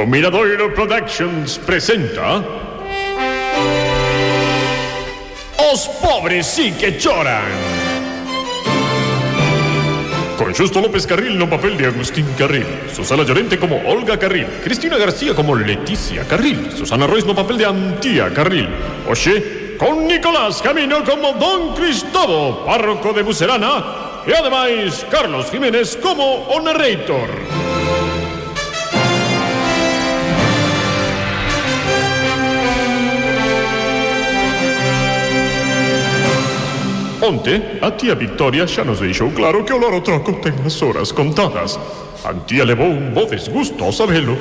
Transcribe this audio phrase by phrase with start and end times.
[0.00, 2.38] O Miradoiro Productions presenta
[5.72, 7.42] Os pobres sí que choran
[10.38, 12.64] Con Justo López Carril no papel de Agustín Carril.
[12.94, 14.46] Susana Llorente como Olga Carril.
[14.62, 16.70] Cristina García como Leticia Carril.
[16.70, 18.68] Susana Royce no papel de Antía Carril.
[19.10, 24.22] Oxe, con Nicolás Camino como Don Cristóbal Párroco de Bucerana.
[24.28, 26.60] E ademais Carlos Jiménez como o
[37.28, 41.12] Onte, a tía Victoria xa nos deixou claro que o loro troco ten as horas
[41.12, 41.76] contadas.
[42.24, 44.32] Antía levou un bo desgusto, sabelo.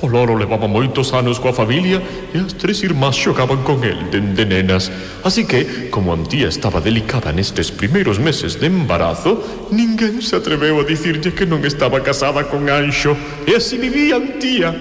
[0.00, 2.00] O loro levaba moitos anos coa familia
[2.32, 4.88] e as tres irmás xogaban con el dende nenas.
[5.20, 10.88] Así que, como Antía estaba delicada nestes primeiros meses de embarazo, ninguén se atreveu a
[10.88, 13.12] dicirlle que non estaba casada con Anxo.
[13.44, 14.72] E así vivía Antía,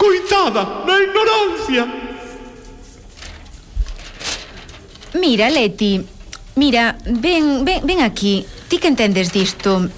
[0.00, 1.84] coitada na ignorancia.
[5.20, 6.16] Mira, Leti,
[6.58, 8.44] mira, ven, ven, ven aquí.
[8.68, 9.88] Ti que entendes disto?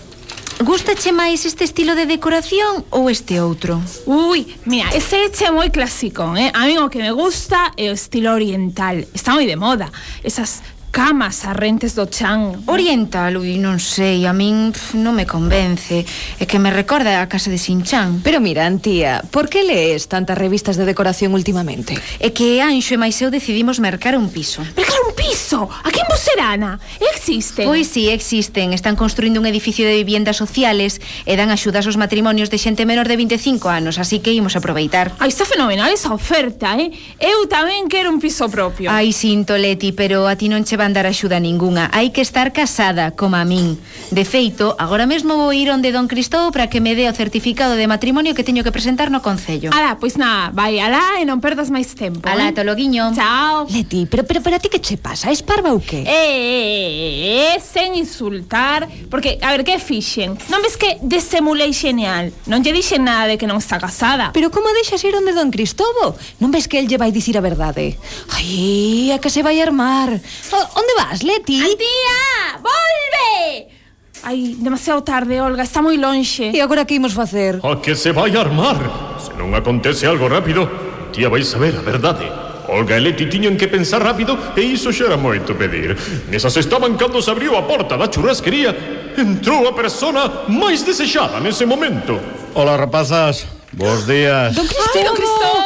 [0.61, 3.81] Gustache máis este estilo de decoración ou este outro?
[4.05, 6.53] Ui, mira, ese é moi clásico, eh?
[6.53, 9.01] A mí o que me gusta é o estilo oriental.
[9.17, 9.89] Está moi de moda.
[10.21, 10.61] Esas
[10.91, 12.67] camas arrentes do chan.
[12.67, 16.03] Orienta, ui, non sei, a min pf, non me convence.
[16.39, 18.21] É que me recorda a casa de Sinchan.
[18.27, 21.95] Pero mira, Antía, por que lees tantas revistas de decoración últimamente?
[22.19, 24.67] É que Anxo e mais eu decidimos mercar un piso.
[24.75, 25.71] Mercar un piso?
[25.87, 26.83] Aquí en Bucerana?
[26.99, 27.67] É existen?
[27.67, 28.73] Pois si, sí, existen.
[28.73, 33.05] Están construindo un edificio de viviendas sociales e dan axudas aos matrimonios de xente menor
[33.05, 35.13] de 25 anos, así que imos aproveitar.
[35.21, 36.89] Ah, Ai, está fenomenal esa oferta, eh?
[37.21, 38.89] Eu tamén quero un piso propio.
[38.89, 41.93] Ai, sinto, Leti, pero a ti non che van dar axuda ningunha.
[41.93, 43.77] Hai que estar casada, como a min.
[44.09, 47.77] De feito, agora mesmo vou ir onde don Cristóbal para que me dé o certificado
[47.77, 49.69] de matrimonio que teño que presentar no Concello.
[49.77, 52.25] Alá, pois nada, vai alá e non perdas máis tempo.
[52.25, 52.57] Alá, eh?
[52.57, 53.13] tologuiño.
[53.13, 53.69] Chao.
[53.69, 55.29] Leti, pero, pero para ti que che pasa?
[55.29, 56.01] Es parva ou que?
[56.01, 60.39] Eh, eh, eh, eh eh, sen insultar, porque, a ver, que fixen?
[60.47, 62.31] Non ves que desemulei xeneal?
[62.47, 64.31] Non lle dixen nada de que non está casada.
[64.31, 66.15] Pero como deixas ir onde don Cristobo?
[66.39, 67.99] Non ves que el lle vai dicir a verdade?
[68.33, 70.15] Ai, a que se vai armar.
[70.55, 71.59] O, onde vas, Leti?
[71.59, 72.23] A tía,
[72.63, 73.81] volve!
[74.23, 76.53] Ai, demasiado tarde, Olga, está moi lonxe.
[76.53, 77.59] E agora que imos facer?
[77.65, 79.17] A que se vai armar?
[79.17, 80.69] Se non acontece algo rápido,
[81.09, 82.50] tía vai saber a verdade.
[82.71, 85.99] Olga e Leti tiñan que pensar rápido e iso xa era moito pedir.
[86.31, 88.71] Nesas estaban cando se abriu a porta da churrasquería,
[89.19, 92.15] entrou a persona máis desexada nese momento.
[92.55, 93.47] Ola, rapazas.
[93.73, 94.55] Bos días.
[94.55, 95.60] Don Cristi, don Cristo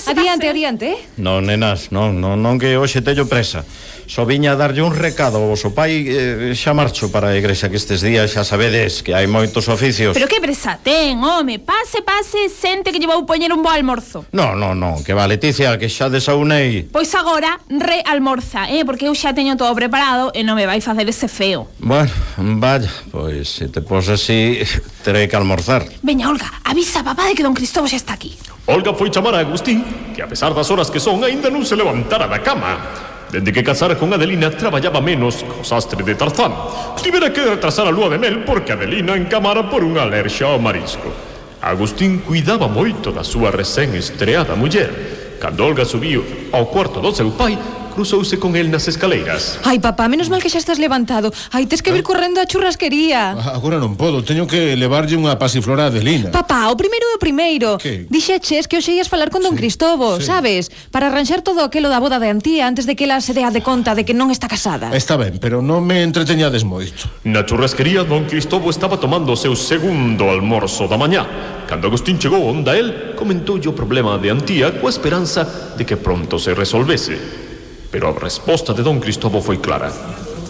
[0.00, 0.56] pase, Adiante, pase.
[0.56, 0.88] adiante.
[1.20, 3.64] Non, nenas, non, non, non que hoxe tello presa.
[4.10, 7.70] Só viña a darlle un recado ao voso pai eh, Xa marcho para a igrexa
[7.70, 10.18] que estes días Xa sabedes que hai moitos oficios.
[10.18, 11.62] Pero que presa ten, home?
[11.62, 14.26] Pase, pase, sente que lle vou poñer un bo almorzo.
[14.34, 16.90] Non, non, non, que va Leticia, que xa desaunei.
[16.90, 21.06] Pois agora realmorza, eh Porque eu xa teño todo preparado E non me vai facer
[21.06, 21.70] ese feo.
[21.78, 22.10] Bueno,
[22.58, 24.58] vaya, pois se te pos así
[25.06, 25.86] Terei que almorzar.
[26.02, 28.34] Veña, Olga, avisa a papá de que don Cristóbal xa está aquí.
[28.70, 29.82] Olga foi chamar a Agustín,
[30.14, 32.78] que a pesar das horas que son, aínda non se levantara da cama.
[33.26, 36.54] Dende que casara con Adelina traballaba menos co sastre de Tarzán.
[36.94, 41.10] Tivera que retrasar a lúa de mel porque Adelina encamara por unha alerxa ao marisco.
[41.58, 45.38] Agustín cuidaba moito da súa recén estreada muller.
[45.42, 46.22] Cando Olga subiu
[46.54, 47.58] ao cuarto do seu pai,
[48.00, 49.60] cruzouse con el nas escaleiras.
[49.62, 51.28] Ai, papá, menos mal que xa estás levantado.
[51.52, 52.08] Ai, tes que vir eh?
[52.08, 53.36] correndo á churrasquería.
[53.36, 56.32] Ah, agora non podo, teño que levarlle unha pasiflora a Adelina.
[56.32, 57.76] Papá, o primeiro é o primeiro.
[57.76, 58.08] Que?
[58.08, 60.32] Dixeches que hoxe ias falar con sí, don Cristobo, sí.
[60.32, 60.72] sabes?
[60.88, 63.60] Para arranxar todo aquilo da boda de Antía antes de que ela se dea de
[63.60, 64.96] conta de que non está casada.
[64.96, 67.04] Está ben, pero non me entreteñades moito.
[67.28, 71.28] Na churrasquería, don Cristobo estaba tomando o seu segundo almorzo da mañá.
[71.68, 75.44] Cando Agustín chegou onda el, comentou o problema de Antía coa esperanza
[75.76, 77.49] de que pronto se resolvese
[77.90, 79.90] pero a resposta de don Cristobo foi clara.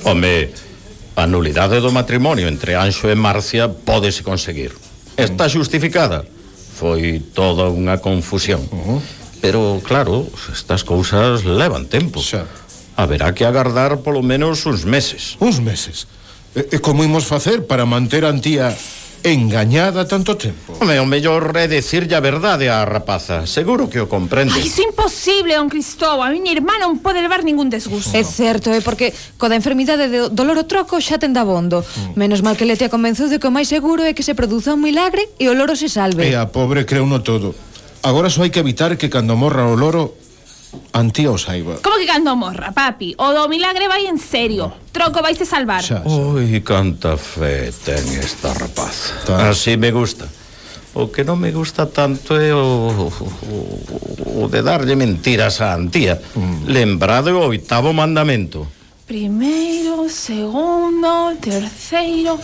[0.04, 0.52] Home,
[1.16, 4.76] a nulidade do matrimonio entre Anxo e Marcia pódese conseguir.
[5.16, 5.52] Está mm.
[5.56, 6.24] xustificada.
[6.76, 8.64] Foi toda unha confusión.
[8.72, 9.00] Uh -huh.
[9.40, 12.20] Pero, claro, estas cousas levan tempo.
[12.20, 12.44] Xa.
[12.96, 15.40] Haberá que agardar polo menos uns meses.
[15.40, 16.04] Uns meses?
[16.52, 18.76] E, e como imos facer para manter a antía
[19.24, 20.76] engañada tanto tempo?
[20.80, 23.44] Home, o mellor é dicirlle a verdade á rapaza.
[23.44, 24.56] Seguro que o comprende.
[24.56, 26.28] Ai, iso é imposible, don Cristóbal.
[26.28, 28.16] A miña irmá non pode levar ningún desgusto.
[28.16, 31.84] É certo, é eh, porque coda enfermidade de dolor o troco xa ten bondo.
[31.84, 32.16] Mm.
[32.16, 34.80] Menos mal que Letia convenceu de que o máis seguro é que se produza un
[34.80, 36.24] milagre e o loro se salve.
[36.24, 37.52] E a pobre creu no todo.
[38.00, 40.16] Agora só hai que evitar que cando morra o loro
[40.92, 41.78] Antío saiba.
[41.82, 43.14] Como que cando morra, papi?
[43.18, 44.70] O do milagre vai en serio.
[44.90, 45.82] Troco vais a salvar.
[45.82, 46.10] Xa, xa.
[46.10, 49.14] Ui, canta fe ten esta rapaz.
[49.26, 49.50] Tá.
[49.50, 50.26] Así me gusta.
[50.94, 56.18] O que non me gusta tanto é o, o, o de darlle mentiras a antía.
[56.34, 56.66] Mm.
[56.66, 58.66] Lembrado o oitavo mandamento.
[59.06, 62.38] Primeiro, segundo, terceiro,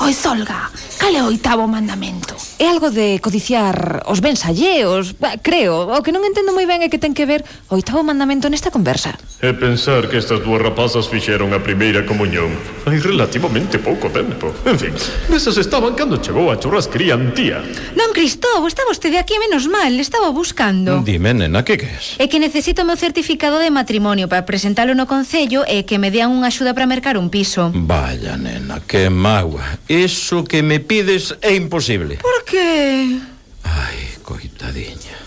[0.00, 2.34] Oi, Solga, cal é o oitavo mandamento?
[2.58, 5.92] É algo de codiciar os bens alleos, creo.
[5.92, 8.72] O que non entendo moi ben é que ten que ver o oitavo mandamento nesta
[8.72, 9.14] conversa.
[9.42, 12.54] E pensar que estas dúas rapazas fixeron a primeira comunión
[12.86, 14.54] hai relativamente pouco tempo.
[14.62, 14.94] En fin,
[15.34, 17.58] nesas estaban cando chegou a churrasquería antía.
[17.98, 21.02] Non, Cristobo, está vostede aquí menos mal, estaba buscando.
[21.02, 22.14] Dime, nena, que queres?
[22.22, 26.14] É que necesito o meu certificado de matrimonio para presentalo no Concello e que me
[26.14, 27.74] dean unha axuda para mercar un piso.
[27.74, 29.66] Vaya, nena, que magua.
[29.90, 32.22] Iso que me pides é imposible.
[32.22, 33.18] Por que?
[33.66, 35.18] Ai, coitadiña.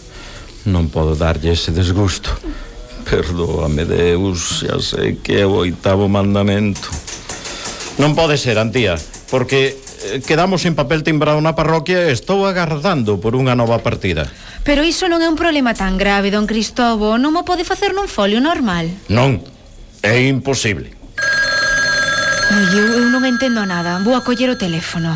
[0.72, 2.32] Non podo darlle ese desgusto.
[3.06, 6.90] Perdóame, Deus, xa sei que é o oitavo mandamento.
[8.02, 8.98] Non pode ser, Antía,
[9.30, 9.78] porque
[10.12, 14.28] eh, quedamos en papel timbrado na parroquia e estou agardando por unha nova partida.
[14.66, 17.22] Pero iso non é un problema tan grave, don Cristobo.
[17.22, 18.90] Non mo pode facer nun folio normal.
[19.07, 19.38] Non,
[20.02, 20.90] é imposible.
[22.52, 24.02] Ai, eu, eu non entendo nada.
[24.02, 25.13] Vou a coller o teléfono.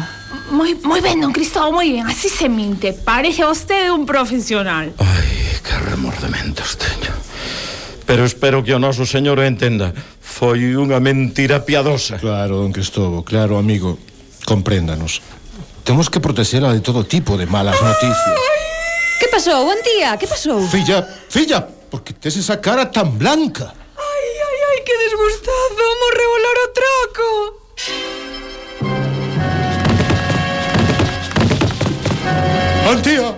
[0.54, 2.06] Moi, moi ben, don Cristobo, moi ben.
[2.06, 2.94] Así se minte.
[2.94, 4.94] Parece vostede un profesional.
[5.02, 7.19] Ai, que remordementos teño
[8.10, 9.94] pero espero que o noso señor o entenda.
[10.18, 12.18] Foi unha mentira piadosa.
[12.18, 12.82] Claro, don que
[13.22, 14.02] claro, amigo,
[14.50, 15.22] compréndanos.
[15.86, 18.34] Temos que protexela de todo tipo de malas noticias.
[19.22, 20.18] Que pasou, Antía?
[20.18, 20.58] Que pasou?
[20.66, 23.78] Filla, filla, porque tes esa cara tan blanca.
[23.78, 27.30] Ai, ai, ai, que desgustado, morreu o loro troco.
[32.90, 33.38] Antía!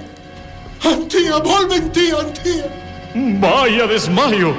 [0.79, 2.80] Antía, volven, tía, Antía!
[3.13, 4.55] Vaya desmaio!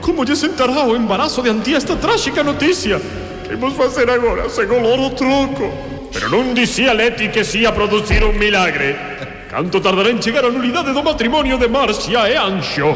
[0.00, 3.00] Como lle sentará o embarazo de Antía esta tráxica noticia?
[3.48, 5.66] Que vos facer agora sen o loro troco?
[6.12, 8.94] Pero non dicía Leti que si a producir un milagre.
[9.50, 12.94] Canto tardará en chegar a nulidade do matrimonio de Marcia e Anxo?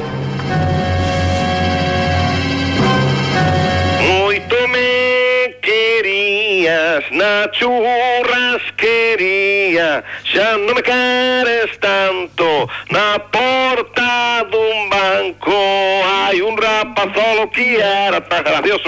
[4.06, 7.50] Moito me querías na
[9.90, 12.68] Coruña xa non me queres tanto.
[12.94, 15.58] Na porta dun banco
[16.06, 18.78] hai un rapazolo que era tan gracioso.